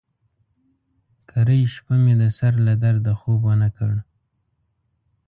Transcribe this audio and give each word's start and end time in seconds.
کرۍ 1.29 1.61
شپه 1.73 1.95
مې 2.03 2.13
د 2.21 2.23
سر 2.37 2.53
له 2.67 2.73
درده 2.83 3.13
خوب 3.19 3.39
ونه 3.47 3.69
کړ. 3.77 3.93